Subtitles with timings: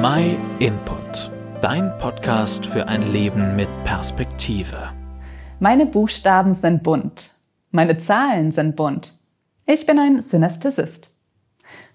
[0.00, 4.92] My Input, dein Podcast für ein Leben mit Perspektive.
[5.58, 7.34] Meine Buchstaben sind bunt.
[7.72, 9.18] Meine Zahlen sind bunt.
[9.66, 11.10] Ich bin ein Synästhesist.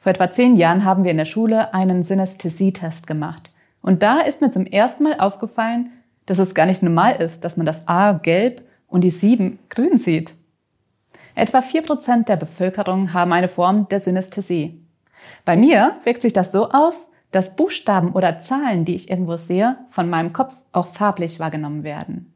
[0.02, 3.52] Vor etwa zehn Jahren haben wir in der Schule einen Synästhesietest gemacht.
[3.82, 5.92] Und da ist mir zum ersten Mal aufgefallen,
[6.26, 9.98] dass es gar nicht normal ist, dass man das A gelb und die 7 grün
[9.98, 10.36] sieht.
[11.36, 14.86] Etwa 4% der Bevölkerung haben eine Form der Synästhesie.
[15.46, 19.76] Bei mir wirkt sich das so aus, dass Buchstaben oder Zahlen, die ich irgendwo sehe,
[19.90, 22.34] von meinem Kopf auch farblich wahrgenommen werden.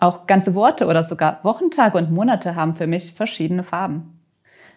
[0.00, 4.20] Auch ganze Worte oder sogar Wochentage und Monate haben für mich verschiedene Farben.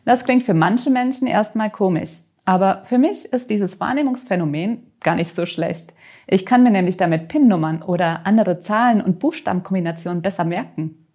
[0.06, 2.12] Das klingt für manche Menschen erstmal komisch,
[2.46, 5.94] aber für mich ist dieses Wahrnehmungsphänomen gar nicht so schlecht.
[6.28, 11.08] Ich kann mir nämlich damit PIN-Nummern oder andere Zahlen und Buchstabenkombinationen besser merken.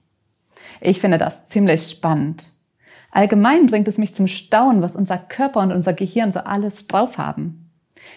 [0.81, 2.53] Ich finde das ziemlich spannend.
[3.13, 7.19] Allgemein bringt es mich zum Staunen, was unser Körper und unser Gehirn so alles drauf
[7.19, 7.66] haben.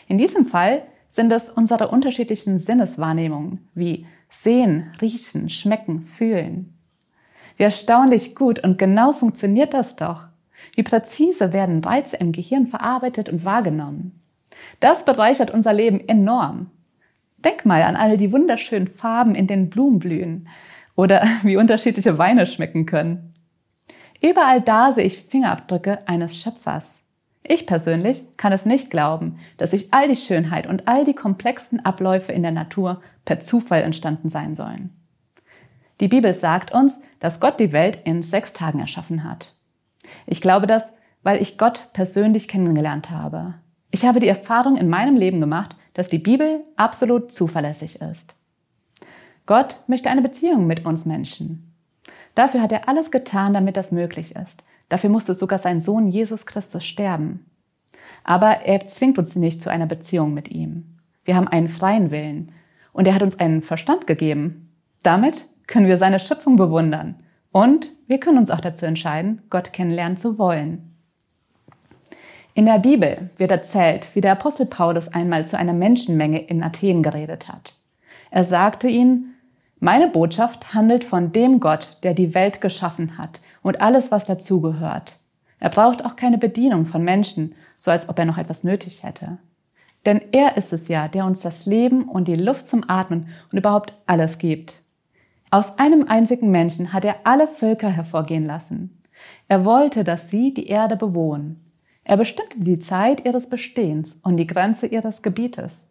[0.08, 6.74] In diesem Fall sind es unsere unterschiedlichen Sinneswahrnehmungen wie Sehen, Riechen, Schmecken, Fühlen.
[7.58, 10.26] Wie erstaunlich gut und genau funktioniert das doch.
[10.76, 14.22] Wie präzise werden Reize im Gehirn verarbeitet und wahrgenommen.
[14.80, 16.70] Das bereichert unser Leben enorm.
[17.38, 20.48] Denk mal an all die wunderschönen Farben in den Blumen blühen
[20.96, 23.34] oder wie unterschiedliche Weine schmecken können.
[24.22, 27.02] Überall da sehe ich Fingerabdrücke eines Schöpfers.
[27.52, 31.84] Ich persönlich kann es nicht glauben, dass sich all die Schönheit und all die komplexen
[31.84, 34.92] Abläufe in der Natur per Zufall entstanden sein sollen.
[36.00, 39.56] Die Bibel sagt uns, dass Gott die Welt in sechs Tagen erschaffen hat.
[40.28, 43.56] Ich glaube das, weil ich Gott persönlich kennengelernt habe.
[43.90, 48.36] Ich habe die Erfahrung in meinem Leben gemacht, dass die Bibel absolut zuverlässig ist.
[49.48, 51.74] Gott möchte eine Beziehung mit uns Menschen.
[52.36, 54.64] Dafür hat er alles getan, damit das möglich ist.
[54.90, 57.46] Dafür musste sogar sein Sohn Jesus Christus sterben.
[58.24, 60.98] Aber er zwingt uns nicht zu einer Beziehung mit ihm.
[61.24, 62.52] Wir haben einen freien Willen
[62.92, 64.72] und er hat uns einen Verstand gegeben.
[65.04, 67.16] Damit können wir seine Schöpfung bewundern
[67.52, 70.96] und wir können uns auch dazu entscheiden, Gott kennenlernen zu wollen.
[72.54, 77.04] In der Bibel wird erzählt, wie der Apostel Paulus einmal zu einer Menschenmenge in Athen
[77.04, 77.78] geredet hat.
[78.32, 79.36] Er sagte ihnen,
[79.80, 85.20] meine Botschaft handelt von dem Gott, der die Welt geschaffen hat und alles, was dazugehört.
[85.60, 89.38] Er braucht auch keine Bedienung von Menschen, so als ob er noch etwas nötig hätte.
[90.06, 93.58] Denn er ist es ja, der uns das Leben und die Luft zum Atmen und
[93.58, 94.82] überhaupt alles gibt.
[95.52, 99.02] Aus einem einzigen Menschen hat er alle Völker hervorgehen lassen.
[99.48, 101.66] Er wollte, dass sie die Erde bewohnen.
[102.04, 105.88] Er bestimmte die Zeit ihres Bestehens und die Grenze ihres Gebietes.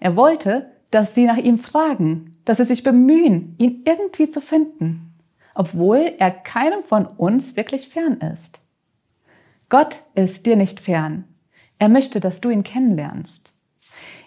[0.00, 5.14] Er wollte, dass sie nach ihm fragen, dass sie sich bemühen, ihn irgendwie zu finden,
[5.54, 8.60] obwohl er keinem von uns wirklich fern ist.
[9.68, 11.24] Gott ist dir nicht fern.
[11.78, 13.50] Er möchte, dass du ihn kennenlernst.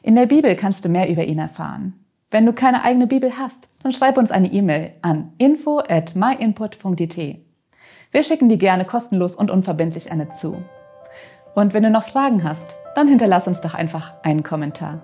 [0.01, 1.93] In der Bibel kannst du mehr über ihn erfahren.
[2.31, 7.45] Wenn du keine eigene Bibel hast, dann schreib uns eine E-Mail an info at myinput.it.
[8.11, 10.57] Wir schicken dir gerne kostenlos und unverbindlich eine zu.
[11.53, 15.03] Und wenn du noch Fragen hast, dann hinterlass uns doch einfach einen Kommentar.